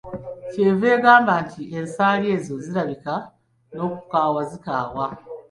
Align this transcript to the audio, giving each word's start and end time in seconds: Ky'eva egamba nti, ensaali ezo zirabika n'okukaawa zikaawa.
Ky'eva 0.51 0.87
egamba 0.95 1.33
nti, 1.43 1.61
ensaali 1.79 2.25
ezo 2.35 2.53
zirabika 2.65 3.13
n'okukaawa 3.73 4.41
zikaawa. 4.49 5.05